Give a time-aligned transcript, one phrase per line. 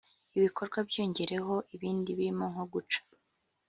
[0.33, 2.99] Ibi bikorwa byiyongeraho ibindi birimo nko guca